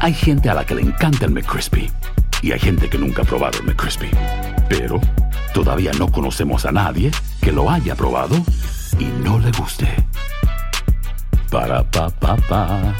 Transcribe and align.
Hay 0.00 0.14
gente 0.14 0.48
a 0.48 0.54
la 0.54 0.64
que 0.64 0.76
le 0.76 0.82
encanta 0.82 1.24
el 1.24 1.32
McCrispy. 1.32 1.90
Y 2.40 2.52
hay 2.52 2.60
gente 2.60 2.88
que 2.88 2.98
nunca 2.98 3.22
ha 3.22 3.24
probado 3.24 3.58
el 3.58 3.64
McCrispy. 3.64 4.08
Pero 4.68 5.00
todavía 5.52 5.90
no 5.98 6.10
conocemos 6.10 6.64
a 6.66 6.72
nadie 6.72 7.10
que 7.40 7.50
lo 7.50 7.68
haya 7.68 7.96
probado 7.96 8.36
y 8.98 9.04
no 9.24 9.40
le 9.40 9.50
guste. 9.52 9.88
Para, 11.50 11.82
pa, 11.82 12.10
pa, 12.10 12.36
pa. 12.36 12.94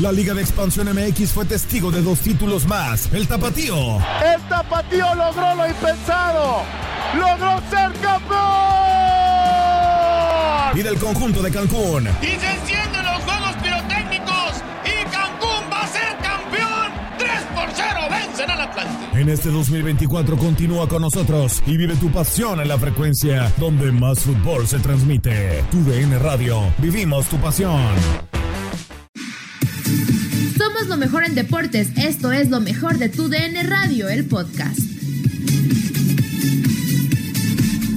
La 0.00 0.10
Liga 0.10 0.32
de 0.32 0.40
Expansión 0.40 0.88
MX 0.88 1.32
fue 1.32 1.44
testigo 1.44 1.90
de 1.90 2.00
dos 2.00 2.20
títulos 2.20 2.66
más. 2.66 3.12
El 3.12 3.28
Tapatío. 3.28 3.98
El 3.98 4.40
Tapatío 4.48 5.14
logró 5.14 5.54
lo 5.56 5.68
impensado. 5.68 6.62
Logró 7.14 7.60
ser 7.70 7.92
campeón. 8.00 8.64
Y 10.74 10.82
del 10.82 10.96
conjunto 10.98 11.42
de 11.42 11.52
Cancún. 11.52 12.08
Y 12.20 12.36
En 19.24 19.30
este 19.30 19.48
2024 19.48 20.36
continúa 20.36 20.86
con 20.86 21.00
nosotros 21.00 21.62
y 21.66 21.78
vive 21.78 21.96
tu 21.96 22.12
pasión 22.12 22.60
en 22.60 22.68
la 22.68 22.76
frecuencia 22.76 23.50
donde 23.56 23.90
más 23.90 24.20
fútbol 24.20 24.68
se 24.68 24.78
transmite. 24.80 25.64
Tu 25.70 25.82
DN 25.82 26.18
Radio. 26.18 26.60
Vivimos 26.76 27.26
tu 27.28 27.38
pasión. 27.38 27.80
Somos 30.58 30.88
lo 30.88 30.98
mejor 30.98 31.24
en 31.24 31.34
deportes. 31.34 31.96
Esto 31.96 32.32
es 32.32 32.50
lo 32.50 32.60
mejor 32.60 32.98
de 32.98 33.08
tu 33.08 33.30
DN 33.30 33.62
Radio, 33.62 34.10
el 34.10 34.28
podcast. 34.28 34.80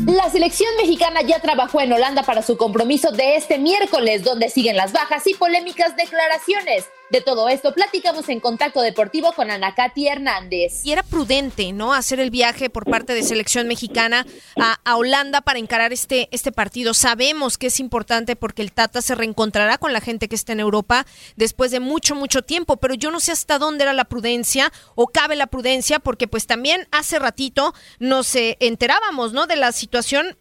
La 0.05 0.30
selección 0.30 0.70
mexicana 0.81 1.23
ya 1.23 1.42
trabajó 1.42 1.81
en 1.81 1.92
Holanda 1.92 2.23
para 2.23 2.42
su 2.42 2.55
compromiso 2.55 3.11
de 3.11 3.36
este 3.36 3.59
miércoles, 3.59 4.23
donde 4.23 4.48
siguen 4.48 4.78
las 4.78 4.94
bajas 4.94 5.28
y 5.28 5.33
polémicas 5.33 5.94
declaraciones. 5.98 6.86
De 7.09 7.22
todo 7.22 7.47
esto 7.47 7.73
platicamos 7.73 8.27
en 8.27 8.41
Contacto 8.41 8.81
Deportivo 8.81 9.31
con 9.31 9.50
Ana 9.50 9.73
Katy 9.73 10.08
Hernández. 10.08 10.81
Y 10.83 10.91
era 10.91 11.03
prudente, 11.03 11.72
¿no? 11.72 11.94
Hacer 11.94 12.19
el 12.19 12.31
viaje 12.31 12.69
por 12.69 12.83
parte 12.83 13.14
de 13.14 13.23
selección 13.23 13.66
mexicana 13.66 14.26
a, 14.59 14.80
a, 14.83 14.98
Holanda 14.98 15.39
para 15.39 15.59
encarar 15.59 15.93
este, 15.93 16.27
este 16.31 16.52
partido. 16.52 16.93
Sabemos 16.93 17.58
que 17.58 17.67
es 17.67 17.80
importante 17.80 18.36
porque 18.36 18.61
el 18.61 18.73
Tata 18.73 19.02
se 19.02 19.15
reencontrará 19.15 19.77
con 19.77 19.93
la 19.93 20.02
gente 20.02 20.27
que 20.27 20.36
está 20.36 20.52
en 20.52 20.59
Europa 20.59 21.05
después 21.37 21.71
de 21.71 21.80
mucho, 21.80 22.14
mucho 22.14 22.42
tiempo, 22.42 22.76
pero 22.76 22.93
yo 22.93 23.10
no 23.10 23.21
sé 23.21 23.31
hasta 23.31 23.58
dónde 23.58 23.83
era 23.83 23.93
la 23.93 24.05
prudencia 24.05 24.73
o 24.95 25.08
cabe 25.08 25.37
la 25.37 25.48
prudencia 25.48 25.99
porque 25.99 26.27
pues 26.27 26.45
también 26.45 26.89
hace 26.92 27.20
ratito 27.20 27.73
nos 27.99 28.36
eh, 28.36 28.58
enterábamos, 28.60 29.31
¿no? 29.31 29.48
De 29.48 29.55
la 29.55 29.71
situación 29.71 30.37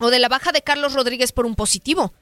o 0.00 0.10
de 0.10 0.18
la 0.18 0.28
baja 0.28 0.50
de 0.50 0.62
Carlos 0.62 0.94
Rodríguez 0.94 1.30
por 1.30 1.46
un 1.46 1.54
positivo. 1.54 2.12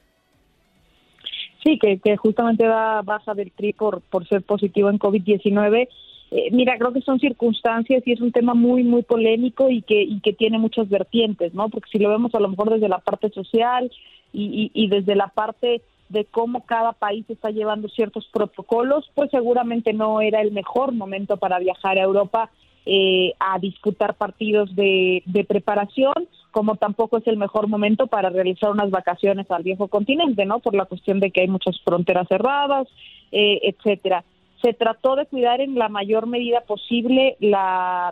Sí, 1.63 1.79
que, 1.79 1.99
que 1.99 2.17
justamente 2.17 2.65
da 2.65 3.01
baja 3.01 3.33
del 3.33 3.51
tri 3.51 3.73
por, 3.73 4.01
por 4.01 4.27
ser 4.27 4.43
positivo 4.43 4.89
en 4.89 4.99
COVID-19. 4.99 5.87
Eh, 6.29 6.49
mira, 6.51 6.77
creo 6.77 6.91
que 6.91 7.01
son 7.01 7.19
circunstancias 7.19 8.03
y 8.05 8.11
es 8.11 8.21
un 8.21 8.31
tema 8.31 8.53
muy, 8.53 8.83
muy 8.83 9.01
polémico 9.03 9.69
y 9.69 9.81
que, 9.81 10.01
y 10.01 10.19
que 10.19 10.33
tiene 10.33 10.59
muchas 10.59 10.89
vertientes, 10.89 11.53
¿no? 11.53 11.69
Porque 11.69 11.89
si 11.91 11.99
lo 11.99 12.09
vemos 12.09 12.35
a 12.35 12.39
lo 12.39 12.49
mejor 12.49 12.69
desde 12.69 12.89
la 12.89 12.99
parte 12.99 13.29
social 13.29 13.89
y, 14.33 14.71
y, 14.73 14.87
desde 14.89 15.15
la 15.15 15.29
parte 15.29 15.81
de 16.09 16.25
cómo 16.25 16.65
cada 16.65 16.91
país 16.91 17.25
está 17.29 17.49
llevando 17.49 17.87
ciertos 17.87 18.27
protocolos, 18.31 19.09
pues 19.15 19.31
seguramente 19.31 19.93
no 19.93 20.21
era 20.21 20.41
el 20.41 20.51
mejor 20.51 20.91
momento 20.91 21.37
para 21.37 21.59
viajar 21.59 21.97
a 21.97 22.03
Europa 22.03 22.51
eh, 22.85 23.33
a 23.39 23.57
disputar 23.59 24.15
partidos 24.15 24.75
de, 24.75 25.23
de 25.25 25.43
preparación 25.43 26.13
como 26.57 26.75
tampoco 26.75 27.17
es 27.19 27.27
el 27.27 27.37
mejor 27.37 27.67
momento 27.67 28.07
para 28.07 28.31
realizar 28.31 28.71
unas 28.71 28.89
vacaciones 28.89 29.45
al 29.51 29.61
viejo 29.61 29.89
continente, 29.89 30.43
¿no? 30.43 30.57
Por 30.57 30.73
la 30.73 30.85
cuestión 30.85 31.19
de 31.19 31.29
que 31.29 31.41
hay 31.41 31.47
muchas 31.47 31.79
fronteras 31.81 32.27
cerradas, 32.27 32.87
eh, 33.31 33.59
etcétera. 33.61 34.23
Se 34.63 34.73
trató 34.73 35.15
de 35.15 35.27
cuidar 35.27 35.61
en 35.61 35.75
la 35.75 35.87
mayor 35.87 36.25
medida 36.25 36.61
posible 36.61 37.37
la 37.39 38.11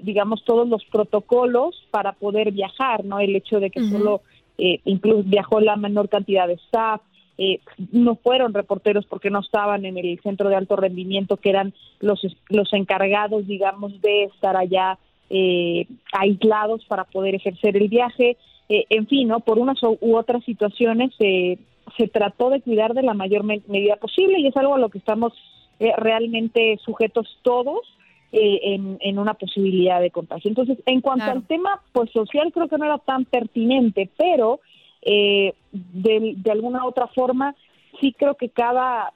digamos 0.00 0.46
todos 0.46 0.66
los 0.66 0.82
protocolos 0.86 1.86
para 1.90 2.12
poder 2.12 2.52
viajar, 2.52 3.04
¿no? 3.04 3.20
El 3.20 3.36
hecho 3.36 3.60
de 3.60 3.68
que 3.68 3.80
uh 3.80 3.84
-huh. 3.84 3.98
solo 3.98 4.22
eh, 4.56 4.80
incluso 4.86 5.24
viajó 5.26 5.60
la 5.60 5.76
menor 5.76 6.08
cantidad 6.08 6.48
de 6.48 6.54
staff, 6.54 7.02
eh, 7.36 7.60
no 7.92 8.14
fueron 8.14 8.54
reporteros 8.54 9.04
porque 9.04 9.28
no 9.28 9.40
estaban 9.40 9.84
en 9.84 9.98
el 9.98 10.18
centro 10.22 10.48
de 10.48 10.56
alto 10.56 10.74
rendimiento, 10.76 11.36
que 11.36 11.50
eran 11.50 11.74
los, 12.00 12.26
los 12.48 12.72
encargados, 12.72 13.46
digamos, 13.46 14.00
de 14.00 14.24
estar 14.24 14.56
allá 14.56 14.98
eh, 15.30 15.86
aislados 16.12 16.84
para 16.86 17.04
poder 17.04 17.34
ejercer 17.34 17.76
el 17.76 17.88
viaje. 17.88 18.36
Eh, 18.68 18.84
en 18.90 19.06
fin, 19.06 19.28
¿no? 19.28 19.40
por 19.40 19.58
unas 19.58 19.82
u 19.82 20.16
otras 20.16 20.44
situaciones 20.44 21.12
eh, 21.20 21.58
se 21.96 22.08
trató 22.08 22.50
de 22.50 22.60
cuidar 22.60 22.94
de 22.94 23.02
la 23.02 23.14
mayor 23.14 23.44
me 23.44 23.62
medida 23.66 23.96
posible 23.96 24.38
y 24.40 24.46
es 24.46 24.56
algo 24.56 24.74
a 24.74 24.78
lo 24.78 24.90
que 24.90 24.98
estamos 24.98 25.32
eh, 25.80 25.92
realmente 25.96 26.78
sujetos 26.84 27.38
todos 27.42 27.80
eh, 28.32 28.74
en, 28.74 28.98
en, 29.00 29.18
una 29.18 29.34
posibilidad 29.34 30.00
de 30.00 30.10
contagio. 30.10 30.48
Entonces, 30.50 30.78
en 30.86 31.00
cuanto 31.00 31.24
claro. 31.24 31.38
al 31.38 31.46
tema 31.46 31.80
pues 31.92 32.10
social, 32.10 32.50
creo 32.52 32.68
que 32.68 32.76
no 32.76 32.84
era 32.84 32.98
tan 32.98 33.24
pertinente, 33.24 34.10
pero 34.18 34.60
eh, 35.02 35.54
de, 35.72 36.34
de 36.36 36.50
alguna 36.50 36.84
otra 36.84 37.06
forma 37.06 37.54
sí 38.00 38.14
creo 38.18 38.34
que 38.34 38.50
cada 38.50 39.12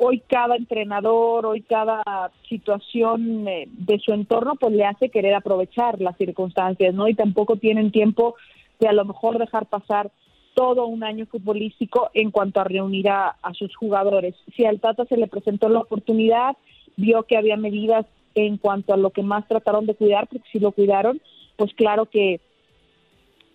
hoy 0.00 0.22
cada 0.28 0.56
entrenador, 0.56 1.44
hoy 1.44 1.62
cada 1.62 2.30
situación 2.48 3.48
eh, 3.48 3.68
de 3.68 3.98
su 3.98 4.12
entorno, 4.12 4.54
pues 4.54 4.72
le 4.72 4.84
hace 4.84 5.10
querer 5.10 5.34
aprovechar 5.34 6.00
las 6.00 6.16
circunstancias, 6.16 6.94
¿no? 6.94 7.08
Y 7.08 7.14
tampoco 7.14 7.56
tienen 7.56 7.90
tiempo 7.90 8.36
de 8.78 8.88
a 8.88 8.92
lo 8.92 9.04
mejor 9.04 9.38
dejar 9.38 9.66
pasar 9.66 10.10
todo 10.54 10.86
un 10.86 11.02
año 11.02 11.26
futbolístico 11.26 12.10
en 12.14 12.30
cuanto 12.30 12.60
a 12.60 12.64
reunir 12.64 13.08
a, 13.08 13.36
a 13.42 13.54
sus 13.54 13.74
jugadores. 13.76 14.34
Si 14.56 14.64
al 14.64 14.80
Tata 14.80 15.04
se 15.04 15.16
le 15.16 15.26
presentó 15.26 15.68
la 15.68 15.80
oportunidad, 15.80 16.56
vio 16.96 17.24
que 17.24 17.36
había 17.36 17.56
medidas 17.56 18.06
en 18.34 18.56
cuanto 18.56 18.94
a 18.94 18.96
lo 18.96 19.10
que 19.10 19.22
más 19.22 19.46
trataron 19.48 19.86
de 19.86 19.94
cuidar, 19.94 20.28
porque 20.28 20.48
si 20.52 20.60
lo 20.60 20.72
cuidaron, 20.72 21.20
pues 21.56 21.74
claro 21.74 22.06
que 22.06 22.40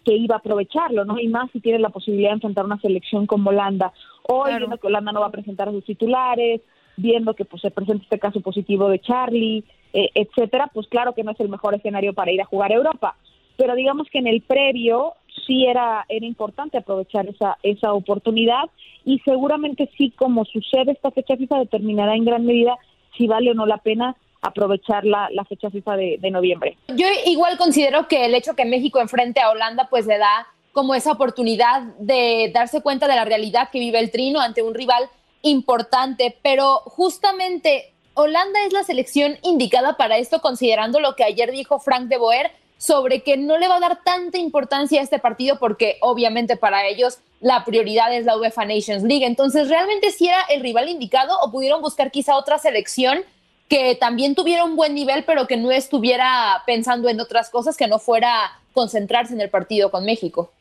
que 0.04 0.16
iba 0.16 0.36
a 0.36 0.40
aprovecharlo, 0.40 1.06
¿no? 1.06 1.20
Y 1.20 1.28
más 1.28 1.50
si 1.52 1.60
tiene 1.60 1.80
la 1.80 1.90
posibilidad 1.90 2.30
de 2.30 2.36
enfrentar 2.36 2.66
una 2.66 2.80
selección 2.80 3.26
como 3.26 3.50
Holanda. 3.50 3.94
Hoy, 4.24 4.46
claro. 4.46 4.60
viendo 4.60 4.78
que 4.78 4.88
Holanda 4.88 5.12
no 5.12 5.22
va 5.22 5.28
a 5.28 5.32
presentar 5.32 5.70
a 5.70 5.72
sus 5.72 5.86
titulares, 5.86 6.62
viendo 6.98 7.34
que 7.34 7.46
pues 7.46 7.62
se 7.62 7.72
presenta 7.72 8.04
este 8.04 8.20
caso 8.20 8.42
positivo 8.42 8.90
de 8.90 9.00
Charlie, 9.00 9.64
eh, 9.94 10.10
etcétera, 10.14 10.70
pues 10.74 10.88
claro 10.88 11.14
que 11.14 11.24
no 11.24 11.32
es 11.32 11.40
el 11.40 11.50
mejor 11.50 11.76
escenario 11.76 12.14
para 12.14 12.32
ir 12.32 12.42
a 12.42 12.46
jugar 12.46 12.72
a 12.72 12.76
Europa. 12.76 13.16
Pero 13.58 13.76
digamos 13.76 14.08
que 14.10 14.20
en 14.20 14.28
el 14.28 14.42
previo 14.42 15.14
sí 15.46 15.66
era, 15.66 16.06
era 16.10 16.26
importante 16.26 16.78
aprovechar 16.78 17.28
esa, 17.28 17.58
esa 17.64 17.94
oportunidad 17.94 18.70
y 19.06 19.20
seguramente 19.20 19.90
sí, 19.98 20.12
como 20.12 20.46
sucede 20.46 20.92
esta 20.92 21.12
fecha 21.12 21.38
FIFA, 21.38 21.60
determinará 21.60 22.16
en 22.16 22.26
gran 22.26 22.46
medida 22.46 22.78
si 23.18 23.28
vale 23.28 23.52
o 23.52 23.54
no 23.54 23.66
la 23.66 23.78
pena 23.78 24.16
aprovechar 24.44 25.06
la, 25.06 25.30
la 25.32 25.46
fecha 25.46 25.70
FIFA 25.72 25.96
de, 25.96 26.32
noviembre. 26.32 26.78
Yo 26.90 27.08
igual 27.26 27.58
considero 27.58 28.08
que 28.08 28.26
el 28.26 28.36
hecho 28.36 28.56
que 28.56 28.66
México 28.66 29.00
enfrente 29.00 29.40
a 29.40 29.50
Holanda 29.50 29.88
pues 29.90 30.06
le 30.06 30.18
da 30.18 30.48
como 30.74 30.94
esa 30.96 31.14
oportunidad 31.14 31.84
de 32.00 32.52
darse 32.54 32.82
cuenta 32.82 33.08
de 33.08 33.16
la 33.16 33.26
realidad 33.26 33.70
que 33.72 33.80
vive 33.80 34.00
el 34.00 34.12
Trino 34.12 34.42
ante 34.42 34.62
un 34.62 34.74
rival 34.74 35.10
importante, 35.44 36.38
pero 36.42 36.80
justamente 36.86 37.94
Holanda 38.16 38.66
es 38.66 38.74
la 38.74 38.84
selección 38.84 39.38
indicada 39.44 39.96
para 39.96 40.18
esto 40.18 40.42
considerando 40.42 41.00
lo 41.00 41.16
que 41.16 41.24
ayer 41.24 41.52
dijo 41.52 41.80
Frank 41.80 42.08
de 42.08 42.18
Boer 42.18 42.52
sobre 42.78 43.24
que 43.24 43.38
no 43.38 43.58
le 43.58 43.70
va 43.70 43.78
a 43.78 43.80
dar 43.80 44.04
tanta 44.04 44.38
importancia 44.38 45.00
a 45.00 45.04
este 45.04 45.20
partido 45.20 45.58
porque 45.58 45.98
obviamente 46.02 46.58
para 46.58 46.86
ellos 46.86 47.20
la 47.40 47.64
prioridad 47.64 48.14
es 48.14 48.26
la 48.26 48.38
UEFA 48.38 48.66
Nations 48.66 49.04
League. 49.04 49.26
Entonces, 49.26 49.70
¿realmente 49.70 50.12
si 50.12 50.28
era 50.28 50.42
el 50.50 50.62
rival 50.62 50.90
indicado 50.90 51.38
o 51.42 51.52
pudieron 51.52 51.82
buscar 51.82 52.12
quizá 52.12 52.36
otra 52.36 52.58
selección 52.58 53.20
que 53.68 53.96
también 53.96 54.36
tuviera 54.36 54.66
un 54.66 54.76
buen 54.76 54.94
nivel, 54.94 55.24
pero 55.26 55.48
que 55.48 55.58
no 55.58 55.72
estuviera 55.72 56.62
pensando 56.66 57.10
en 57.10 57.20
otras 57.20 57.50
cosas, 57.50 57.78
que 57.78 57.88
no 57.88 58.00
fuera 58.00 58.52
concentrarse 58.74 59.34
en 59.34 59.42
el 59.42 59.50
partido 59.50 59.92
con 59.92 60.06
México? 60.06 60.52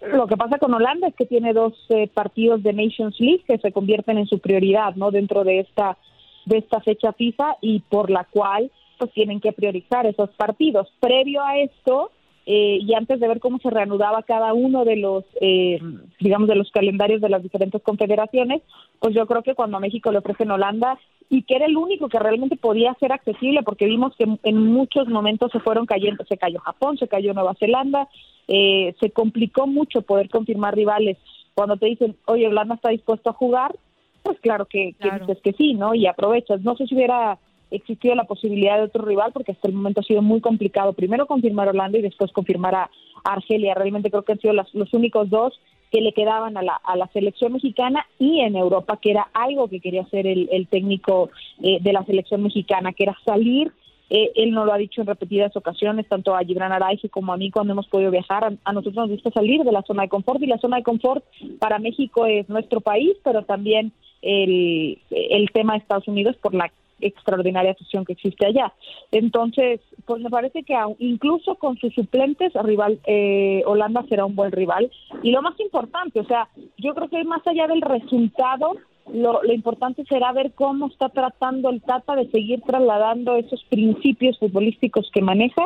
Lo 0.00 0.26
que 0.26 0.36
pasa 0.36 0.58
con 0.58 0.72
Holanda 0.72 1.08
es 1.08 1.14
que 1.14 1.26
tiene 1.26 1.52
dos 1.52 1.74
eh, 1.90 2.08
partidos 2.08 2.62
de 2.62 2.72
Nations 2.72 3.18
League 3.20 3.44
que 3.46 3.58
se 3.58 3.72
convierten 3.72 4.18
en 4.18 4.26
su 4.26 4.38
prioridad, 4.38 4.94
¿no? 4.94 5.10
Dentro 5.10 5.44
de 5.44 5.60
esta 5.60 5.98
de 6.46 6.58
esta 6.58 6.80
fecha 6.80 7.12
FIFA 7.12 7.56
y 7.62 7.80
por 7.80 8.10
la 8.10 8.24
cual 8.24 8.70
pues 8.98 9.10
tienen 9.12 9.40
que 9.40 9.52
priorizar 9.52 10.06
esos 10.06 10.30
partidos. 10.30 10.92
Previo 11.00 11.42
a 11.42 11.58
esto, 11.58 12.10
eh, 12.46 12.78
y 12.80 12.94
antes 12.94 13.18
de 13.18 13.28
ver 13.28 13.40
cómo 13.40 13.58
se 13.58 13.70
reanudaba 13.70 14.22
cada 14.22 14.52
uno 14.52 14.84
de 14.84 14.96
los, 14.96 15.24
eh, 15.40 15.80
digamos, 16.20 16.48
de 16.48 16.54
los 16.54 16.70
calendarios 16.70 17.20
de 17.20 17.30
las 17.30 17.42
diferentes 17.42 17.82
confederaciones, 17.82 18.62
pues 19.00 19.14
yo 19.14 19.26
creo 19.26 19.42
que 19.42 19.54
cuando 19.54 19.78
a 19.78 19.80
México 19.80 20.12
le 20.12 20.18
ofrecen 20.18 20.50
Holanda 20.50 20.98
y 21.28 21.42
que 21.42 21.56
era 21.56 21.66
el 21.66 21.76
único 21.76 22.08
que 22.08 22.18
realmente 22.18 22.56
podía 22.56 22.94
ser 22.94 23.12
accesible, 23.12 23.62
porque 23.62 23.86
vimos 23.86 24.14
que 24.16 24.26
en 24.42 24.66
muchos 24.66 25.08
momentos 25.08 25.50
se 25.52 25.60
fueron 25.60 25.86
cayendo, 25.86 26.24
se 26.26 26.36
cayó 26.36 26.60
Japón, 26.60 26.98
se 26.98 27.08
cayó 27.08 27.32
Nueva 27.34 27.54
Zelanda, 27.54 28.08
eh, 28.48 28.94
se 29.00 29.10
complicó 29.10 29.66
mucho 29.66 30.02
poder 30.02 30.28
confirmar 30.28 30.74
rivales. 30.74 31.18
Cuando 31.54 31.76
te 31.76 31.86
dicen, 31.86 32.16
oye, 32.26 32.48
Holanda 32.48 32.74
está 32.74 32.90
dispuesto 32.90 33.30
a 33.30 33.34
jugar, 33.34 33.74
pues 34.22 34.38
claro 34.40 34.66
que, 34.66 34.94
que 35.00 35.10
dices 35.10 35.38
que 35.42 35.52
sí, 35.52 35.74
¿no? 35.74 35.94
Y 35.94 36.06
aprovechas. 36.06 36.60
No 36.62 36.76
sé 36.76 36.86
si 36.86 36.94
hubiera 36.94 37.38
existido 37.70 38.14
la 38.14 38.24
posibilidad 38.24 38.76
de 38.76 38.84
otro 38.84 39.04
rival, 39.04 39.32
porque 39.32 39.52
hasta 39.52 39.68
el 39.68 39.74
momento 39.74 40.00
ha 40.00 40.04
sido 40.04 40.22
muy 40.22 40.40
complicado. 40.40 40.92
Primero 40.92 41.26
confirmar 41.26 41.68
a 41.68 41.72
Holanda 41.72 41.98
y 41.98 42.02
después 42.02 42.32
confirmar 42.32 42.74
a, 42.74 42.90
Argelia. 43.24 43.74
Realmente 43.74 44.10
creo 44.10 44.22
que 44.22 44.32
han 44.32 44.38
sido 44.38 44.52
los 44.52 44.92
únicos 44.92 45.30
dos 45.30 45.58
que 45.94 46.00
le 46.00 46.12
quedaban 46.12 46.56
a 46.56 46.62
la, 46.62 46.74
a 46.82 46.96
la 46.96 47.06
selección 47.12 47.52
mexicana 47.52 48.04
y 48.18 48.40
en 48.40 48.56
Europa, 48.56 48.98
que 49.00 49.12
era 49.12 49.28
algo 49.32 49.68
que 49.68 49.78
quería 49.78 50.02
hacer 50.02 50.26
el, 50.26 50.48
el 50.50 50.66
técnico 50.66 51.30
eh, 51.62 51.78
de 51.80 51.92
la 51.92 52.04
selección 52.04 52.42
mexicana, 52.42 52.92
que 52.92 53.04
era 53.04 53.16
salir. 53.24 53.70
Eh, 54.10 54.32
él 54.34 54.50
no 54.50 54.64
lo 54.64 54.72
ha 54.72 54.76
dicho 54.76 55.02
en 55.02 55.06
repetidas 55.06 55.56
ocasiones, 55.56 56.08
tanto 56.08 56.34
a 56.34 56.42
Gibran 56.42 56.72
Araige 56.72 57.08
como 57.10 57.32
a 57.32 57.36
mí 57.36 57.52
cuando 57.52 57.74
hemos 57.74 57.86
podido 57.86 58.10
viajar. 58.10 58.42
A, 58.42 58.52
a, 58.64 58.72
nosotros 58.72 58.96
nos 58.96 59.10
gusta 59.10 59.30
salir 59.30 59.62
de 59.62 59.70
la 59.70 59.82
zona 59.82 60.02
de 60.02 60.08
confort 60.08 60.42
y 60.42 60.46
la 60.46 60.58
zona 60.58 60.78
de 60.78 60.82
confort 60.82 61.24
para 61.60 61.78
México 61.78 62.26
es 62.26 62.48
nuestro 62.48 62.80
país, 62.80 63.16
pero 63.22 63.44
también 63.44 63.92
el, 64.20 64.98
el 65.12 65.48
tema 65.52 65.74
de 65.74 65.78
Estados 65.78 66.08
Unidos 66.08 66.34
por 66.42 66.54
la 66.54 66.72
extraordinaria 67.06 67.72
afición 67.72 68.04
que 68.04 68.14
existe 68.14 68.46
allá. 68.46 68.72
Entonces, 69.12 69.80
pues 70.06 70.22
me 70.22 70.30
parece 70.30 70.62
que 70.62 70.74
incluso 70.98 71.54
con 71.56 71.76
sus 71.78 71.94
suplentes, 71.94 72.52
rival 72.54 72.98
eh, 73.06 73.62
Holanda 73.66 74.04
será 74.08 74.24
un 74.24 74.34
buen 74.34 74.52
rival. 74.52 74.90
Y 75.22 75.30
lo 75.30 75.42
más 75.42 75.58
importante, 75.60 76.20
o 76.20 76.24
sea, 76.24 76.48
yo 76.78 76.94
creo 76.94 77.08
que 77.08 77.22
más 77.24 77.46
allá 77.46 77.66
del 77.66 77.82
resultado, 77.82 78.72
lo, 79.12 79.42
lo, 79.42 79.52
importante 79.52 80.04
será 80.04 80.32
ver 80.32 80.52
cómo 80.54 80.86
está 80.86 81.10
tratando 81.10 81.70
el 81.70 81.82
Tata 81.82 82.16
de 82.16 82.30
seguir 82.30 82.62
trasladando 82.62 83.36
esos 83.36 83.62
principios 83.64 84.38
futbolísticos 84.38 85.10
que 85.12 85.20
maneja 85.20 85.64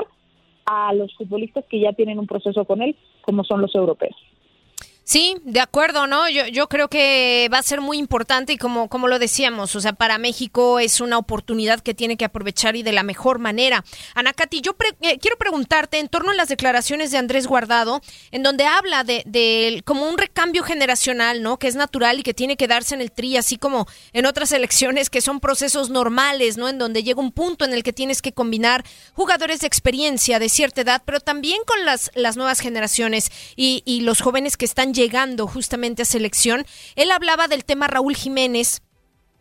a 0.66 0.92
los 0.92 1.14
futbolistas 1.14 1.64
que 1.66 1.80
ya 1.80 1.92
tienen 1.92 2.18
un 2.18 2.26
proceso 2.26 2.64
con 2.64 2.82
él, 2.82 2.94
como 3.22 3.44
son 3.44 3.62
los 3.62 3.74
europeos. 3.74 4.16
Sí, 5.08 5.38
de 5.42 5.60
acuerdo, 5.60 6.06
¿no? 6.06 6.28
Yo, 6.28 6.46
yo 6.48 6.68
creo 6.68 6.88
que 6.88 7.48
va 7.50 7.56
a 7.56 7.62
ser 7.62 7.80
muy 7.80 7.96
importante 7.96 8.52
y 8.52 8.58
como, 8.58 8.90
como 8.90 9.08
lo 9.08 9.18
decíamos, 9.18 9.74
o 9.74 9.80
sea, 9.80 9.94
para 9.94 10.18
México 10.18 10.80
es 10.80 11.00
una 11.00 11.16
oportunidad 11.16 11.80
que 11.80 11.94
tiene 11.94 12.18
que 12.18 12.26
aprovechar 12.26 12.76
y 12.76 12.82
de 12.82 12.92
la 12.92 13.02
mejor 13.02 13.38
manera. 13.38 13.86
Ana 14.14 14.34
Katy, 14.34 14.60
yo 14.60 14.76
eh, 15.00 15.18
quiero 15.18 15.38
preguntarte 15.38 15.98
en 15.98 16.08
torno 16.08 16.32
a 16.32 16.34
las 16.34 16.48
declaraciones 16.48 17.10
de 17.10 17.16
Andrés 17.16 17.46
Guardado, 17.46 18.02
en 18.32 18.42
donde 18.42 18.66
habla 18.66 19.02
de, 19.02 19.22
de, 19.24 19.80
como 19.86 20.06
un 20.06 20.18
recambio 20.18 20.62
generacional, 20.62 21.42
¿no? 21.42 21.58
Que 21.58 21.68
es 21.68 21.74
natural 21.74 22.18
y 22.18 22.22
que 22.22 22.34
tiene 22.34 22.58
que 22.58 22.68
darse 22.68 22.94
en 22.94 23.00
el 23.00 23.10
tri, 23.10 23.38
así 23.38 23.56
como 23.56 23.86
en 24.12 24.26
otras 24.26 24.52
elecciones 24.52 25.08
que 25.08 25.22
son 25.22 25.40
procesos 25.40 25.88
normales, 25.88 26.58
¿no? 26.58 26.68
En 26.68 26.76
donde 26.76 27.02
llega 27.02 27.22
un 27.22 27.32
punto 27.32 27.64
en 27.64 27.72
el 27.72 27.82
que 27.82 27.94
tienes 27.94 28.20
que 28.20 28.32
combinar 28.32 28.84
jugadores 29.14 29.60
de 29.60 29.68
experiencia 29.68 30.38
de 30.38 30.50
cierta 30.50 30.82
edad, 30.82 31.00
pero 31.06 31.20
también 31.20 31.62
con 31.66 31.86
las, 31.86 32.10
las 32.14 32.36
nuevas 32.36 32.60
generaciones 32.60 33.32
y, 33.56 33.82
y 33.86 34.02
los 34.02 34.20
jóvenes 34.20 34.58
que 34.58 34.66
están 34.66 34.97
llegando 34.98 35.46
justamente 35.46 36.02
a 36.02 36.04
selección. 36.04 36.66
Él 36.96 37.12
hablaba 37.12 37.46
del 37.46 37.64
tema 37.64 37.86
Raúl 37.86 38.16
Jiménez 38.16 38.82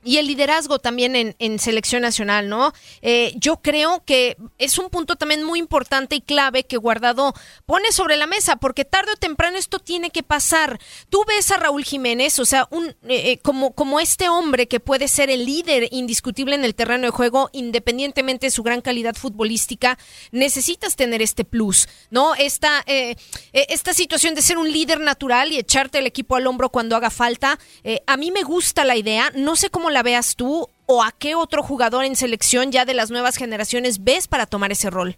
y 0.08 0.20
el 0.20 0.28
liderazgo 0.28 0.80
también 0.80 1.36
en, 1.38 1.60
selección 1.60 2.02
nacional, 2.02 2.48
¿no? 2.48 2.72
Eh, 3.02 3.34
yo 3.36 3.58
creo 3.58 4.06
que 4.06 4.38
es 4.58 4.78
un 4.78 4.90
punto 4.90 5.18
también 5.18 5.44
muy 5.44 5.60
importante 5.60 6.16
y 6.16 6.22
clave 6.22 6.64
que 6.64 6.78
Guardado 6.78 7.34
pone 7.66 7.92
sobre 7.92 8.16
la 8.16 8.26
mesa, 8.26 8.56
porque 8.56 8.86
tarde 8.86 9.12
o 9.12 9.18
temprano 9.18 9.58
esto 9.58 9.80
tiene 9.80 10.10
que 10.10 10.24
pasar. 10.24 10.80
Tú 11.10 11.26
ves 11.28 11.52
a 11.52 11.58
Raúl 11.58 11.84
Jiménez, 11.84 12.40
o 12.40 12.46
sea, 12.46 12.70
un, 12.72 12.86
eh, 12.88 12.96
eh, 13.10 13.40
como, 13.44 13.74
como 13.74 14.00
este 14.00 14.30
hombre 14.30 14.70
que 14.70 14.80
puede 14.80 15.10
ser 15.10 15.30
el 15.30 15.46
líder 15.46 15.90
indiscutible 15.92 16.56
en 16.56 16.64
el 16.64 16.74
terreno 16.74 17.04
de 17.04 17.12
juego, 17.12 17.50
independientemente 17.52 18.46
de 18.46 18.52
su 18.52 18.64
gran 18.64 18.80
calidad 18.80 19.14
futbolística, 19.14 19.98
necesitas 20.32 20.96
tener 20.96 21.22
este 21.22 21.44
plus, 21.44 21.90
¿no? 22.12 22.34
Esta, 22.36 22.86
esta 22.88 23.94
situación 23.94 24.36
de 24.36 24.42
ser 24.42 24.58
un 24.58 24.72
líder 24.72 25.02
natural 25.02 25.52
y 25.52 25.58
echarte 25.58 26.00
el 26.00 26.08
equipo 26.08 26.38
al 26.38 26.48
hombro 26.48 26.70
cuando 26.70 26.96
haga 26.96 27.10
falta, 27.10 27.60
a 28.06 28.16
mí 28.16 28.32
me 28.32 28.44
gusta 28.44 28.86
la 28.86 28.96
idea, 28.96 29.32
no 29.36 29.58
sé 29.58 29.70
cómo 29.70 29.90
la 29.90 29.97
veas 30.04 30.36
tú 30.36 30.68
o 30.86 31.04
a 31.04 31.12
qué 31.18 31.36
otro 31.36 31.62
jugador 31.62 32.06
en 32.06 32.16
selección 32.16 32.72
ya 32.72 32.86
de 32.86 32.94
las 32.94 33.12
nuevas 33.12 33.38
generaciones 33.38 34.04
ves 34.04 34.28
para 34.28 34.46
tomar 34.46 34.72
ese 34.72 34.90
rol? 34.90 35.16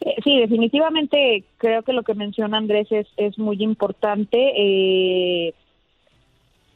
Eh, 0.00 0.14
sí, 0.22 0.38
definitivamente 0.38 1.44
creo 1.58 1.82
que 1.82 1.92
lo 1.92 2.02
que 2.02 2.14
menciona 2.14 2.58
Andrés 2.58 2.86
es, 2.90 3.06
es 3.16 3.38
muy 3.38 3.62
importante. 3.62 4.52
Eh, 4.56 5.54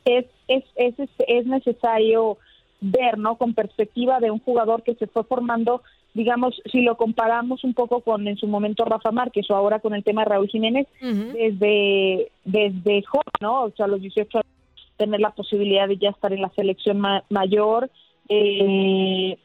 es, 0.05 0.27
es, 0.49 0.65
es, 0.77 0.95
es 1.27 1.47
necesario 1.47 2.39
ver, 2.81 3.19
¿no? 3.19 3.37
Con 3.37 3.55
perspectiva 3.55 4.21
de 4.21 4.31
un 4.31 4.41
jugador 4.41 4.83
que 4.83 4.95
se 4.95 5.07
fue 5.07 5.25
formando, 5.25 5.83
digamos, 6.15 6.61
si 6.71 6.83
lo 6.83 6.97
comparamos 6.97 7.63
un 7.63 7.75
poco 7.75 8.01
con 8.01 8.27
en 8.27 8.37
su 8.37 8.47
momento 8.47 8.85
Rafa 8.85 9.13
Márquez 9.13 9.51
o 9.51 9.55
ahora 9.55 9.81
con 9.81 9.95
el 9.95 10.03
tema 10.03 10.25
de 10.25 10.31
Raúl 10.31 10.49
Jiménez, 10.49 10.87
desde, 11.01 12.31
desde 12.45 13.03
joven, 13.03 13.33
¿no? 13.41 13.65
O 13.65 13.71
sea, 13.71 13.87
los 13.87 14.01
18 14.01 14.39
años 14.39 14.50
tener 15.01 15.21
la 15.21 15.31
posibilidad 15.31 15.89
de 15.89 15.97
ya 15.97 16.11
estar 16.11 16.31
en 16.35 16.43
la 16.43 16.51
selección 16.51 17.01
mayor. 17.31 17.91
Eh, 18.29 19.39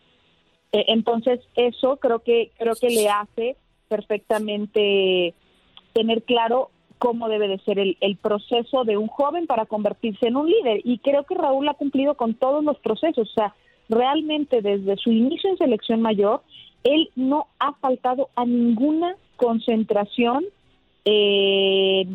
eh, 0.74 0.86
entonces 0.88 1.40
eso 1.56 1.96
creo 1.96 2.19
que 2.19 2.52
creo 2.57 2.75
que 2.75 2.90
le 2.90 3.07
hace 3.07 3.56
perfectamente 3.88 5.34
tener 5.94 6.24
claro 6.24 6.72
cómo 6.98 7.30
debe 7.30 7.48
de 7.48 7.60
ser 7.60 7.80
el, 7.80 7.96
el, 8.02 8.18
proceso 8.18 8.84
de 8.84 8.98
un 8.98 9.07
joven 9.07 9.48
para 9.48 9.66
convertirse 9.66 10.28
en 10.28 10.36
un 10.36 10.50
líder. 10.50 10.81
Y 10.84 11.00
creo 11.00 11.24
que 11.24 11.36
Raúl 11.36 11.69
ha 11.69 11.74
cumplido 11.75 12.15
con 12.15 12.34
todos 12.34 12.62
los 12.62 12.77
procesos. 12.80 13.30
O 13.30 13.34
sea, 13.34 13.56
realmente 13.88 14.62
desde 14.62 14.98
su 14.98 15.10
inicio 15.10 15.50
en 15.50 15.58
selección 15.58 16.01
mayor, 16.01 16.41
él 16.84 17.10
no 17.15 17.48
ha 17.60 17.72
faltado 17.75 18.30
a 18.36 18.44
ninguna 18.44 19.15
concentración. 19.38 20.44
Eh, 21.06 22.06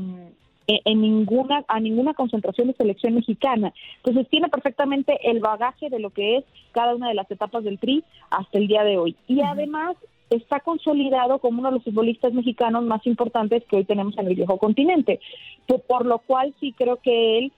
en 0.85 1.01
ninguna 1.01 1.65
a 1.69 1.81
ninguna 1.81 2.15
concentración 2.15 2.69
de 2.69 2.75
selección 2.75 3.15
mexicana. 3.15 3.73
Entonces 3.97 4.29
tiene 4.29 4.49
perfectamente 4.49 5.19
el 5.31 5.41
bagaje 5.41 5.91
de 5.91 5.99
lo 5.99 6.11
que 6.11 6.39
es 6.39 6.45
cada 6.73 6.95
una 6.95 7.09
de 7.09 7.15
las 7.15 7.31
etapas 7.31 7.65
del 7.65 7.79
Tri 7.79 8.05
hasta 8.31 8.59
el 8.59 8.69
día 8.69 8.85
de 8.85 8.99
hoy. 8.99 9.17
Y 9.27 9.41
además 9.41 9.97
está 10.31 10.61
consolidado 10.61 11.39
como 11.41 11.59
uno 11.59 11.71
de 11.71 11.77
los 11.77 11.85
futbolistas 11.85 12.33
mexicanos 12.33 12.85
más 12.85 13.05
importantes 13.07 13.65
que 13.65 13.77
hoy 13.77 13.85
tenemos 13.85 14.17
en 14.17 14.29
el 14.29 14.37
viejo 14.37 14.59
continente. 14.59 15.21
Por, 15.89 16.07
lo 16.07 16.19
cual 16.21 16.55
sí 16.61 16.73
creo 16.73 16.97
que 16.97 17.39
él 17.39 17.53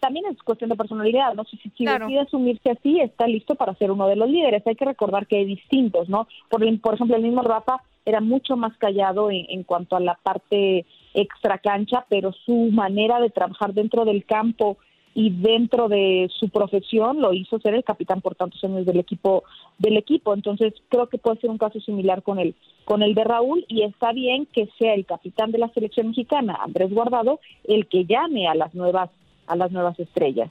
también 0.00 0.26
es 0.26 0.40
cuestión 0.42 0.70
de 0.70 0.76
personalidad, 0.76 1.34
no 1.34 1.44
si, 1.44 1.56
si 1.56 1.84
decide 1.84 2.20
asumirse 2.20 2.70
así, 2.70 3.00
está 3.00 3.26
listo 3.26 3.56
para 3.56 3.74
ser 3.74 3.90
uno 3.90 4.06
de 4.06 4.16
los 4.16 4.28
líderes. 4.28 4.66
Hay 4.66 4.76
que 4.76 4.84
recordar 4.84 5.26
que 5.26 5.36
hay 5.36 5.44
distintos, 5.44 6.08
¿no? 6.08 6.28
Por, 6.48 6.60
por 6.80 6.94
ejemplo, 6.94 7.16
el 7.16 7.22
mismo 7.22 7.42
Rafa 7.42 7.82
era 8.04 8.20
mucho 8.20 8.56
más 8.56 8.76
callado 8.78 9.30
en, 9.30 9.44
en 9.48 9.64
cuanto 9.64 9.96
a 9.96 10.00
la 10.00 10.14
parte 10.14 10.86
extra 11.20 11.58
cancha, 11.58 12.04
pero 12.08 12.32
su 12.32 12.70
manera 12.72 13.20
de 13.20 13.30
trabajar 13.30 13.72
dentro 13.74 14.04
del 14.04 14.24
campo 14.24 14.78
y 15.14 15.30
dentro 15.30 15.88
de 15.88 16.30
su 16.38 16.48
profesión 16.48 17.20
lo 17.20 17.32
hizo 17.32 17.58
ser 17.58 17.74
el 17.74 17.82
capitán 17.82 18.20
por 18.20 18.36
tantos 18.36 18.62
años 18.62 18.86
del 18.86 19.00
equipo 19.00 19.42
del 19.78 19.96
equipo. 19.96 20.32
Entonces 20.32 20.74
creo 20.88 21.08
que 21.08 21.18
puede 21.18 21.40
ser 21.40 21.50
un 21.50 21.58
caso 21.58 21.80
similar 21.80 22.22
con 22.22 22.38
el 22.38 22.54
con 22.84 23.02
el 23.02 23.14
de 23.14 23.24
Raúl 23.24 23.64
y 23.68 23.82
está 23.82 24.12
bien 24.12 24.46
que 24.46 24.68
sea 24.78 24.94
el 24.94 25.06
capitán 25.06 25.50
de 25.50 25.58
la 25.58 25.68
selección 25.70 26.08
mexicana 26.08 26.58
Andrés 26.62 26.90
Guardado 26.90 27.40
el 27.64 27.86
que 27.88 28.04
llame 28.04 28.46
a 28.46 28.54
las 28.54 28.74
nuevas 28.74 29.10
a 29.46 29.56
las 29.56 29.72
nuevas 29.72 29.98
estrellas 29.98 30.50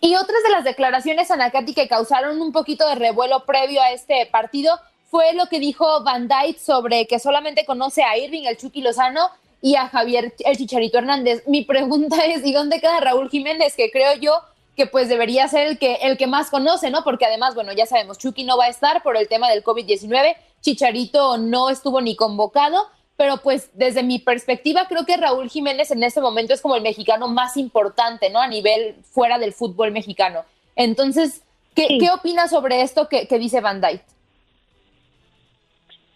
Y 0.00 0.14
otras 0.14 0.42
de 0.44 0.50
las 0.50 0.64
declaraciones, 0.64 1.30
Anacati, 1.30 1.74
que 1.74 1.88
causaron 1.88 2.40
un 2.40 2.52
poquito 2.52 2.86
de 2.88 2.94
revuelo 2.94 3.44
previo 3.44 3.82
a 3.82 3.92
este 3.92 4.26
partido 4.26 4.78
fue 5.10 5.32
lo 5.32 5.46
que 5.46 5.58
dijo 5.58 6.02
Van 6.04 6.28
Dyke 6.28 6.58
sobre 6.58 7.06
que 7.06 7.18
solamente 7.18 7.64
conoce 7.64 8.02
a 8.02 8.16
Irving, 8.16 8.44
el 8.44 8.56
Chucky 8.56 8.82
Lozano, 8.82 9.30
y 9.60 9.74
a 9.76 9.88
Javier, 9.88 10.34
el 10.38 10.56
Chicharito 10.56 10.98
Hernández. 10.98 11.42
Mi 11.46 11.64
pregunta 11.64 12.16
es, 12.26 12.44
¿y 12.44 12.52
dónde 12.52 12.80
queda 12.80 13.00
Raúl 13.00 13.30
Jiménez? 13.30 13.74
Que 13.76 13.90
creo 13.90 14.14
yo 14.14 14.40
que 14.76 14.86
pues 14.86 15.08
debería 15.08 15.48
ser 15.48 15.66
el 15.66 15.78
que, 15.78 15.94
el 16.02 16.16
que 16.16 16.28
más 16.28 16.50
conoce, 16.50 16.90
¿no? 16.90 17.02
Porque 17.02 17.26
además, 17.26 17.56
bueno, 17.56 17.72
ya 17.72 17.84
sabemos, 17.84 18.16
Chucky 18.16 18.44
no 18.44 18.56
va 18.56 18.66
a 18.66 18.68
estar 18.68 19.02
por 19.02 19.16
el 19.16 19.26
tema 19.26 19.50
del 19.50 19.64
COVID-19, 19.64 20.36
Chicharito 20.60 21.36
no 21.36 21.68
estuvo 21.68 22.00
ni 22.00 22.14
convocado, 22.14 22.86
pero 23.18 23.38
pues 23.38 23.72
desde 23.74 24.04
mi 24.04 24.20
perspectiva 24.20 24.86
creo 24.88 25.04
que 25.04 25.16
Raúl 25.16 25.50
Jiménez 25.50 25.90
en 25.90 26.04
este 26.04 26.20
momento 26.20 26.54
es 26.54 26.62
como 26.62 26.76
el 26.76 26.82
mexicano 26.82 27.26
más 27.26 27.56
importante, 27.56 28.30
¿no? 28.30 28.40
A 28.40 28.46
nivel 28.46 28.94
fuera 29.10 29.40
del 29.40 29.52
fútbol 29.52 29.90
mexicano. 29.90 30.44
Entonces, 30.76 31.42
¿qué, 31.74 31.98
¿qué 31.98 32.10
opinas 32.12 32.50
sobre 32.50 32.80
esto 32.80 33.08
que, 33.08 33.26
dice 33.40 33.60
Van 33.60 33.80
Dyke? 33.80 34.04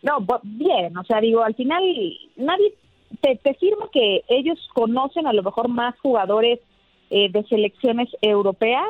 No, 0.02 0.24
bien, 0.44 0.96
o 0.96 1.02
sea, 1.02 1.20
digo, 1.20 1.42
al 1.42 1.56
final 1.56 1.82
nadie 2.36 2.72
te, 3.20 3.34
te 3.34 3.54
firma 3.54 3.88
que 3.92 4.22
ellos 4.28 4.60
conocen 4.72 5.26
a 5.26 5.32
lo 5.32 5.42
mejor 5.42 5.66
más 5.66 5.98
jugadores 5.98 6.60
eh, 7.10 7.32
de 7.32 7.42
selecciones 7.48 8.10
europeas 8.20 8.86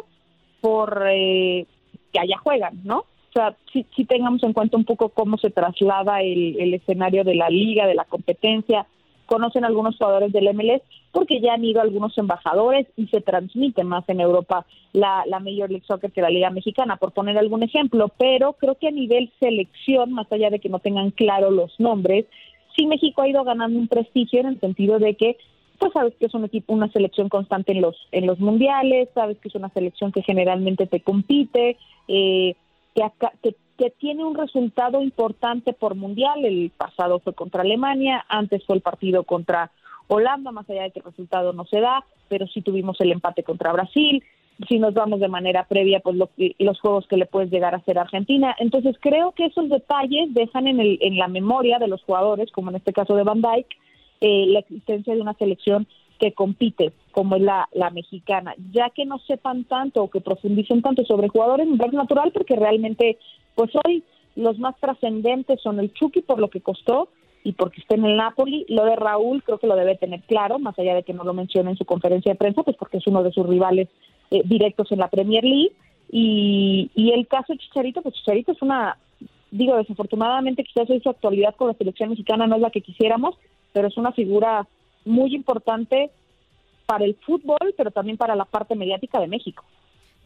por 0.60 1.02
eh, 1.08 1.66
que 2.12 2.20
allá 2.20 2.36
juegan, 2.36 2.78
¿no? 2.84 3.06
O 3.32 3.38
sea, 3.38 3.56
si 3.72 4.04
tengamos 4.04 4.42
en 4.42 4.52
cuenta 4.52 4.76
un 4.76 4.84
poco 4.84 5.08
cómo 5.08 5.38
se 5.38 5.48
traslada 5.48 6.20
el, 6.20 6.74
escenario 6.74 7.24
de 7.24 7.34
la 7.34 7.48
liga, 7.48 7.86
de 7.86 7.94
la 7.94 8.04
competencia. 8.04 8.86
Conocen 9.24 9.64
algunos 9.64 9.96
jugadores 9.96 10.32
del 10.32 10.52
MLS 10.54 10.82
porque 11.12 11.40
ya 11.40 11.54
han 11.54 11.64
ido 11.64 11.80
algunos 11.80 12.16
embajadores 12.18 12.86
y 12.96 13.06
se 13.06 13.22
transmite 13.22 13.84
más 13.84 14.06
en 14.08 14.20
Europa 14.20 14.66
la, 14.92 15.24
la 15.26 15.40
Major 15.40 15.70
League 15.70 15.86
Soccer 15.86 16.12
que 16.12 16.20
la 16.20 16.28
Liga 16.28 16.50
Mexicana, 16.50 16.96
por 16.96 17.12
poner 17.12 17.38
algún 17.38 17.62
ejemplo. 17.62 18.10
Pero 18.18 18.52
creo 18.52 18.74
que 18.74 18.88
a 18.88 18.90
nivel 18.90 19.32
selección, 19.40 20.12
más 20.12 20.30
allá 20.30 20.50
de 20.50 20.58
que 20.58 20.68
no 20.68 20.80
tengan 20.80 21.10
claro 21.10 21.50
los 21.50 21.80
nombres, 21.80 22.26
sí 22.76 22.84
México 22.84 23.22
ha 23.22 23.28
ido 23.28 23.44
ganando 23.44 23.78
un 23.78 23.88
prestigio 23.88 24.40
en 24.40 24.46
el 24.46 24.60
sentido 24.60 24.98
de 24.98 25.14
que 25.14 25.38
pues 25.78 25.92
sabes 25.94 26.14
que 26.20 26.26
es 26.26 26.34
un 26.34 26.44
equipo, 26.44 26.74
una 26.74 26.92
selección 26.92 27.28
constante 27.28 27.72
en 27.72 27.80
los 27.80 27.96
en 28.12 28.26
los 28.26 28.38
mundiales, 28.38 29.08
sabes 29.14 29.38
que 29.38 29.48
es 29.48 29.54
una 29.54 29.70
selección 29.70 30.12
que 30.12 30.22
generalmente 30.22 30.86
te 30.86 31.00
compite, 31.00 31.76
eh, 32.06 32.54
que, 32.94 33.54
que, 33.78 33.90
tiene 33.98 34.24
un 34.24 34.34
resultado 34.34 35.02
importante 35.02 35.72
por 35.72 35.94
mundial. 35.94 36.44
El 36.44 36.70
pasado 36.76 37.18
fue 37.20 37.34
contra 37.34 37.62
Alemania, 37.62 38.24
antes 38.28 38.64
fue 38.64 38.76
el 38.76 38.82
partido 38.82 39.24
contra 39.24 39.70
Holanda, 40.08 40.52
más 40.52 40.68
allá 40.70 40.82
de 40.84 40.90
que 40.90 41.00
el 41.00 41.06
resultado 41.06 41.52
no 41.52 41.64
se 41.64 41.80
da, 41.80 42.04
pero 42.28 42.46
sí 42.46 42.62
tuvimos 42.62 43.00
el 43.00 43.12
empate 43.12 43.42
contra 43.42 43.72
Brasil. 43.72 44.22
Si 44.68 44.78
nos 44.78 44.94
vamos 44.94 45.18
de 45.20 45.28
manera 45.28 45.64
previa, 45.64 46.00
pues 46.00 46.16
los 46.16 46.80
juegos 46.80 47.06
que 47.08 47.16
le 47.16 47.26
puedes 47.26 47.50
llegar 47.50 47.74
a 47.74 47.78
hacer 47.78 47.98
Argentina. 47.98 48.54
Entonces 48.58 48.96
creo 49.00 49.32
que 49.32 49.46
esos 49.46 49.68
detalles 49.68 50.32
dejan 50.34 50.68
en, 50.68 50.78
el, 50.78 50.98
en 51.00 51.16
la 51.16 51.26
memoria 51.26 51.78
de 51.78 51.88
los 51.88 52.02
jugadores, 52.02 52.52
como 52.52 52.70
en 52.70 52.76
este 52.76 52.92
caso 52.92 53.16
de 53.16 53.24
Van 53.24 53.40
Dijk, 53.40 53.66
eh, 54.20 54.46
la 54.46 54.60
existencia 54.60 55.14
de 55.14 55.20
una 55.20 55.34
selección 55.34 55.88
que 56.22 56.32
compite, 56.34 56.92
como 57.10 57.34
es 57.34 57.42
la, 57.42 57.68
la 57.72 57.90
mexicana, 57.90 58.54
ya 58.70 58.90
que 58.90 59.04
no 59.04 59.18
sepan 59.18 59.64
tanto 59.64 60.04
o 60.04 60.08
que 60.08 60.20
profundicen 60.20 60.80
tanto 60.80 61.04
sobre 61.04 61.26
jugadores, 61.26 61.66
me 61.66 61.76
parece 61.76 61.96
natural 61.96 62.30
porque 62.30 62.54
realmente, 62.54 63.18
pues 63.56 63.72
hoy 63.84 64.04
los 64.36 64.56
más 64.60 64.78
trascendentes 64.78 65.60
son 65.60 65.80
el 65.80 65.92
Chucky 65.92 66.22
por 66.22 66.38
lo 66.38 66.48
que 66.48 66.60
costó 66.60 67.08
y 67.42 67.54
porque 67.54 67.80
está 67.80 67.96
en 67.96 68.04
el 68.04 68.16
Napoli. 68.16 68.64
Lo 68.68 68.84
de 68.84 68.94
Raúl 68.94 69.42
creo 69.42 69.58
que 69.58 69.66
lo 69.66 69.74
debe 69.74 69.96
tener 69.96 70.22
claro, 70.22 70.60
más 70.60 70.78
allá 70.78 70.94
de 70.94 71.02
que 71.02 71.12
no 71.12 71.24
lo 71.24 71.34
mencione 71.34 71.72
en 71.72 71.76
su 71.76 71.84
conferencia 71.84 72.30
de 72.30 72.38
prensa, 72.38 72.62
pues 72.62 72.76
porque 72.76 72.98
es 72.98 73.06
uno 73.08 73.24
de 73.24 73.32
sus 73.32 73.44
rivales 73.44 73.88
eh, 74.30 74.42
directos 74.44 74.92
en 74.92 75.00
la 75.00 75.08
Premier 75.08 75.42
League. 75.42 75.72
Y, 76.08 76.88
y 76.94 77.10
el 77.10 77.26
caso 77.26 77.52
de 77.52 77.58
Chicharito, 77.58 78.00
pues 78.00 78.14
Chicharito 78.14 78.52
es 78.52 78.62
una, 78.62 78.96
digo, 79.50 79.76
desafortunadamente 79.76 80.62
quizás 80.62 80.88
hoy 80.88 81.00
su 81.00 81.10
actualidad 81.10 81.56
con 81.56 81.66
la 81.66 81.74
selección 81.74 82.10
mexicana 82.10 82.46
no 82.46 82.54
es 82.54 82.62
la 82.62 82.70
que 82.70 82.80
quisiéramos, 82.80 83.36
pero 83.72 83.88
es 83.88 83.96
una 83.96 84.12
figura 84.12 84.68
muy 85.04 85.34
importante 85.34 86.10
para 86.86 87.04
el 87.04 87.14
fútbol, 87.16 87.74
pero 87.76 87.90
también 87.90 88.16
para 88.16 88.36
la 88.36 88.44
parte 88.44 88.74
mediática 88.74 89.20
de 89.20 89.28
México. 89.28 89.64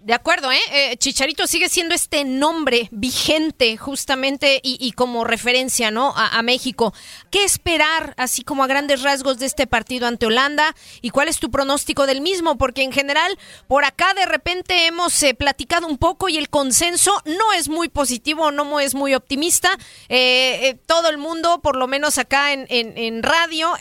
De 0.07 0.15
acuerdo, 0.15 0.53
¿eh? 0.53 0.61
¿eh? 0.71 0.97
Chicharito 0.99 1.49
sigue 1.49 1.69
siendo 1.69 1.93
este 1.93 2.25
nombre 2.25 2.87
vigente 2.93 3.77
justamente 3.77 4.61
y, 4.63 4.93
como 4.93 5.25
referencia, 5.25 5.91
¿no? 5.91 6.15
A, 6.17 6.41
México. 6.43 6.95
¿Qué 7.33 7.43
esperar, 7.43 8.15
así 8.17 8.43
como 8.43 8.63
a 8.63 8.69
grandes 8.69 9.03
rasgos, 9.03 9.41
de 9.41 9.47
este 9.47 9.67
partido 9.67 10.07
ante 10.07 10.27
Holanda? 10.27 10.77
¿Y 11.03 11.11
cuál 11.11 11.27
es 11.27 11.41
tu 11.41 11.51
pronóstico 11.51 12.07
del 12.07 12.21
mismo? 12.21 12.57
Porque 12.57 12.85
en 12.85 12.93
general, 12.93 13.37
por 13.67 13.85
acá 13.85 14.15
de 14.15 14.27
repente 14.27 14.87
hemos 14.87 15.21
eh, 15.25 15.35
platicado 15.35 15.89
un 15.89 15.99
poco 15.99 16.29
y 16.29 16.37
el 16.37 16.51
consenso 16.51 17.11
no 17.25 17.53
es 17.55 17.69
muy 17.69 17.89
positivo, 17.89 18.53
no 18.53 18.79
es 18.79 18.95
muy 18.95 19.13
optimista. 19.13 19.77
Eh, 20.09 20.79
todo 20.87 21.09
el 21.09 21.19
mundo, 21.19 21.61
por 21.61 21.75
lo 21.75 21.89
menos 21.89 22.19
acá 22.19 22.53
en, 22.53 23.23
radio, 23.25 23.73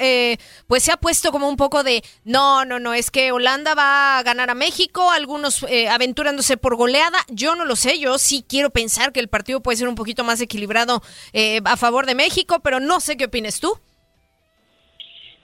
pues 0.66 0.82
se 0.82 0.92
ha 0.92 0.98
puesto 0.98 1.32
como 1.32 1.48
un 1.48 1.56
poco 1.56 1.84
de, 1.84 2.04
no, 2.24 2.66
no, 2.66 2.80
no, 2.80 2.96
es 2.96 3.12
que 3.12 3.32
Holanda 3.32 3.76
va 3.76 4.18
a 4.18 4.24
ganar 4.24 4.50
a 4.50 4.56
México, 4.56 5.12
algunos 5.12 5.64
aventureros 5.64 6.15
aventurándose 6.16 6.56
por 6.56 6.78
goleada. 6.78 7.18
Yo 7.30 7.56
no 7.56 7.66
lo 7.66 7.76
sé, 7.76 8.00
yo 8.00 8.18
sí 8.18 8.46
quiero 8.48 8.70
pensar 8.70 9.12
que 9.12 9.20
el 9.20 9.28
partido 9.28 9.60
puede 9.60 9.76
ser 9.76 9.90
un 9.90 9.96
poquito 9.96 10.24
más 10.24 10.40
equilibrado 10.40 11.02
eh, 11.34 11.60
a 11.66 11.76
favor 11.76 12.06
de 12.06 12.16
México, 12.16 12.60
pero 12.64 12.80
no 12.80 13.02
sé 13.02 13.18
qué 13.18 13.26
opinas 13.26 13.60
tú. 13.60 13.74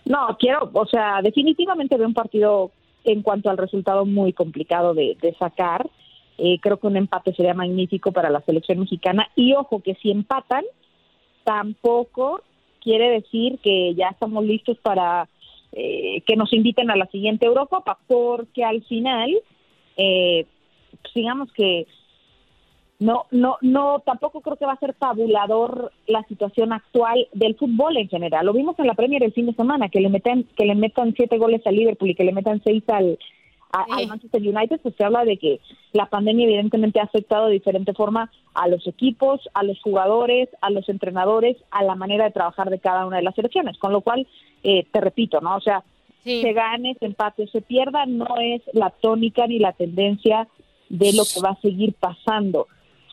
No, 0.06 0.38
quiero, 0.40 0.70
o 0.74 0.86
sea, 0.86 1.22
definitivamente 1.22 1.98
veo 1.98 2.08
un 2.08 2.14
partido 2.14 2.72
en 3.04 3.22
cuanto 3.22 3.50
al 3.50 3.58
resultado 3.58 4.06
muy 4.06 4.32
complicado 4.32 4.94
de, 4.94 5.18
sacar. 5.38 5.90
Eh, 6.38 6.58
creo 6.62 6.78
que 6.78 6.88
un 6.88 6.96
empate 6.96 7.34
sería 7.36 7.54
magnífico 7.54 8.14
para 8.14 8.30
la 8.30 8.40
selección 8.42 8.80
mexicana. 8.80 9.28
Y 9.36 9.54
ojo, 9.54 9.82
que 9.82 9.96
si 9.96 10.10
empatan, 10.10 10.64
tampoco 11.44 12.42
quiere 12.82 13.10
decir 13.10 13.60
que 13.62 13.94
ya 13.94 14.08
estamos 14.08 14.46
listos 14.46 14.78
para 14.82 15.28
eh, 15.74 16.22
que 16.26 16.38
nos 16.38 16.54
inviten 16.54 16.90
a 16.92 16.96
la 16.96 17.08
siguiente 17.08 17.46
Eurocopa, 17.46 17.98
porque 18.08 18.64
al 18.64 18.84
final 18.86 19.32
eh, 19.98 20.46
digamos 21.14 21.52
que 21.54 21.88
no, 23.00 23.26
no, 23.32 23.58
no, 23.62 24.00
tampoco 24.06 24.42
creo 24.42 24.58
que 24.58 24.66
va 24.68 24.74
a 24.74 24.80
ser 24.80 24.94
tabulador 24.94 25.92
la 26.06 26.22
situación 26.26 26.72
actual 26.72 27.28
del 27.34 27.56
fútbol 27.56 27.98
en 27.98 28.08
general. 28.08 28.46
Lo 28.46 28.54
vimos 28.54 28.78
en 28.78 28.86
la 28.86 28.94
Premier 28.94 29.24
el 29.24 29.34
fin 29.34 29.48
de 29.48 29.56
semana, 29.56 29.90
que 29.90 30.02
le 30.02 30.10
metan, 30.10 30.44
que 30.56 30.66
le 30.66 30.76
metan 30.76 31.14
siete 31.16 31.40
goles 31.40 31.66
al 31.66 31.76
Liverpool 31.76 32.12
y 32.12 32.16
que 32.16 32.24
le 32.24 32.32
metan 32.32 32.62
seis 32.64 32.84
al, 32.90 33.18
al 33.72 34.08
Manchester 34.08 34.42
United, 34.42 34.80
pues 34.82 34.94
se 34.96 35.04
habla 35.04 35.26
de 35.26 35.38
que 35.38 35.60
la 35.94 36.08
pandemia 36.08 36.46
evidentemente 36.46 37.00
ha 37.00 37.06
afectado 37.06 37.48
de 37.48 37.54
diferente 37.54 37.94
forma 37.94 38.32
a 38.54 38.68
los 38.68 38.86
equipos, 38.86 39.50
a 39.56 39.64
los 39.64 39.82
jugadores, 39.82 40.50
a 40.62 40.70
los 40.70 40.88
entrenadores, 40.88 41.58
a 41.72 41.84
la 41.84 41.96
manera 41.96 42.26
de 42.26 42.32
trabajar 42.32 42.70
de 42.70 42.78
cada 42.78 43.08
una 43.08 43.18
de 43.18 43.24
las 43.24 43.34
selecciones. 43.34 43.80
Con 43.80 43.94
lo 43.94 44.02
cual, 44.02 44.28
eh, 44.64 44.86
te 44.92 45.02
repito, 45.02 45.42
¿no? 45.42 45.56
O 45.56 45.62
sea, 45.62 45.84
se 46.24 46.54
gane, 46.54 46.96
se 47.00 47.08
empate 47.08 47.48
se 47.48 47.62
pierda, 47.62 48.06
no 48.06 48.38
es 48.40 48.62
la 48.74 48.92
tónica 48.92 49.48
ni 49.48 49.58
la 49.58 49.74
tendencia 49.74 50.48
de 50.92 51.14
lo 51.14 51.24
que 51.24 51.42
va 51.42 51.52
a 51.52 51.62
seguir 51.62 51.94
pasando. 51.94 52.68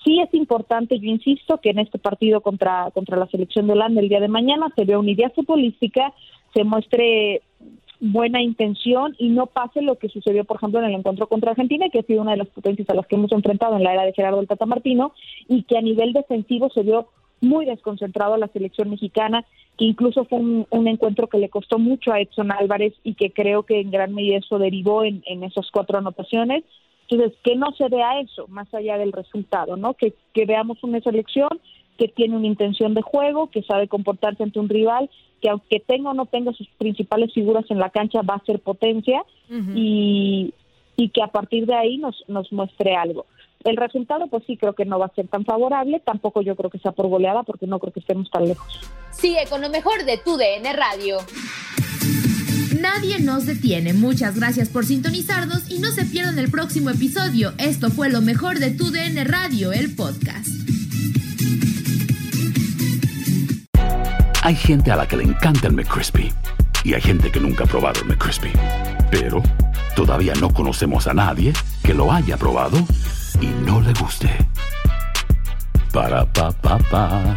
Sí 0.04 0.20
es 0.20 0.32
importante, 0.34 0.98
yo 0.98 1.10
insisto, 1.10 1.58
que 1.58 1.70
en 1.70 1.78
este 1.78 1.98
partido 1.98 2.40
contra, 2.40 2.90
contra 2.92 3.16
la 3.16 3.26
selección 3.26 3.66
de 3.66 3.72
Holanda 3.72 4.00
el 4.00 4.08
día 4.08 4.20
de 4.20 4.28
mañana 4.28 4.72
se 4.74 4.84
vea 4.84 4.98
una 4.98 5.10
idea 5.10 5.30
futbolística, 5.30 6.12
se 6.54 6.64
muestre 6.64 7.42
buena 8.00 8.42
intención 8.42 9.14
y 9.18 9.28
no 9.28 9.46
pase 9.46 9.82
lo 9.82 9.96
que 9.96 10.08
sucedió, 10.08 10.44
por 10.44 10.56
ejemplo, 10.56 10.80
en 10.80 10.86
el 10.86 10.94
encuentro 10.94 11.26
contra 11.26 11.50
Argentina, 11.50 11.88
que 11.90 12.00
ha 12.00 12.02
sido 12.02 12.22
una 12.22 12.32
de 12.32 12.38
las 12.38 12.48
potencias 12.48 12.88
a 12.90 12.94
las 12.94 13.06
que 13.06 13.16
hemos 13.16 13.32
enfrentado 13.32 13.76
en 13.76 13.84
la 13.84 13.92
era 13.92 14.04
de 14.04 14.12
Gerardo 14.12 14.40
el 14.40 14.48
Tata 14.48 14.66
Martino, 14.66 15.12
y 15.48 15.62
que 15.64 15.78
a 15.78 15.82
nivel 15.82 16.12
defensivo 16.12 16.70
se 16.70 16.82
vio 16.82 17.08
muy 17.40 17.66
desconcentrado 17.66 18.34
a 18.34 18.38
la 18.38 18.48
selección 18.48 18.90
mexicana, 18.90 19.44
que 19.76 19.84
incluso 19.84 20.24
fue 20.24 20.38
un, 20.38 20.88
encuentro 20.88 21.28
que 21.28 21.38
le 21.38 21.48
costó 21.48 21.78
mucho 21.78 22.12
a 22.12 22.20
Edson 22.20 22.50
Álvarez 22.50 22.94
y 23.04 23.14
que 23.14 23.30
creo 23.30 23.62
que 23.62 23.80
en 23.80 23.90
gran 23.90 24.14
medida 24.14 24.38
eso 24.38 24.58
derivó 24.58 25.04
en, 25.04 25.22
en 25.26 25.44
esas 25.44 25.70
cuatro 25.70 25.98
anotaciones. 25.98 26.64
Entonces, 27.08 27.38
que 27.42 27.56
no 27.56 27.72
se 27.72 27.88
vea 27.88 28.20
eso, 28.20 28.46
más 28.48 28.72
allá 28.74 28.98
del 28.98 29.12
resultado, 29.12 29.76
¿no? 29.76 29.94
Que, 29.94 30.14
que 30.34 30.44
veamos 30.44 30.82
una 30.84 31.00
selección 31.00 31.48
que 31.96 32.08
tiene 32.08 32.36
una 32.36 32.46
intención 32.46 32.94
de 32.94 33.02
juego, 33.02 33.50
que 33.50 33.62
sabe 33.62 33.88
comportarse 33.88 34.42
ante 34.42 34.60
un 34.60 34.68
rival, 34.68 35.10
que 35.40 35.48
aunque 35.48 35.80
tenga 35.80 36.10
o 36.10 36.14
no 36.14 36.26
tenga 36.26 36.52
sus 36.52 36.68
principales 36.78 37.32
figuras 37.32 37.64
en 37.70 37.78
la 37.78 37.90
cancha, 37.90 38.22
va 38.22 38.34
a 38.34 38.44
ser 38.44 38.60
potencia 38.60 39.24
y, 39.74 40.54
y 40.96 41.08
que 41.10 41.22
a 41.22 41.28
partir 41.28 41.66
de 41.66 41.74
ahí 41.74 41.98
nos, 41.98 42.24
nos 42.28 42.52
muestre 42.52 42.94
algo. 42.94 43.26
El 43.64 43.76
resultado, 43.76 44.28
pues 44.28 44.44
sí, 44.46 44.56
creo 44.56 44.74
que 44.74 44.84
no 44.84 44.98
va 44.98 45.06
a 45.06 45.14
ser 45.14 45.26
tan 45.26 45.44
favorable. 45.44 46.00
Tampoco 46.00 46.42
yo 46.42 46.54
creo 46.54 46.70
que 46.70 46.78
sea 46.78 46.92
por 46.92 47.08
goleada, 47.08 47.42
porque 47.42 47.66
no 47.66 47.80
creo 47.80 47.92
que 47.92 48.00
estemos 48.00 48.30
tan 48.30 48.46
lejos. 48.46 48.80
Sigue 49.10 49.44
con 49.50 49.60
lo 49.60 49.68
mejor 49.68 50.04
de 50.04 50.18
tu 50.18 50.36
DN 50.36 50.72
Radio. 50.72 51.18
Nadie 52.80 53.18
nos 53.18 53.44
detiene. 53.44 53.92
Muchas 53.92 54.36
gracias 54.36 54.68
por 54.68 54.86
sintonizarnos 54.86 55.68
y 55.68 55.80
no 55.80 55.90
se 55.90 56.04
pierdan 56.04 56.38
el 56.38 56.50
próximo 56.50 56.90
episodio. 56.90 57.52
Esto 57.58 57.90
fue 57.90 58.08
lo 58.08 58.20
mejor 58.20 58.60
de 58.60 58.70
tu 58.70 58.90
DN 58.90 59.24
Radio, 59.24 59.72
el 59.72 59.94
podcast. 59.94 60.48
Hay 64.42 64.54
gente 64.54 64.92
a 64.92 64.96
la 64.96 65.08
que 65.08 65.16
le 65.16 65.24
encanta 65.24 65.66
el 65.66 65.72
McCrispy 65.74 66.32
y 66.84 66.94
hay 66.94 67.00
gente 67.00 67.32
que 67.32 67.40
nunca 67.40 67.64
ha 67.64 67.66
probado 67.66 68.00
el 68.00 68.06
McCrispy. 68.06 68.52
Pero 69.10 69.42
todavía 69.96 70.34
no 70.34 70.54
conocemos 70.54 71.08
a 71.08 71.14
nadie 71.14 71.52
que 71.82 71.94
lo 71.94 72.12
haya 72.12 72.36
probado 72.36 72.78
y 73.40 73.46
no 73.66 73.80
le 73.80 73.92
guste. 73.94 74.30
Para 75.92 76.24
pa 76.32 76.52
pa 76.52 76.78
pa. 76.78 77.36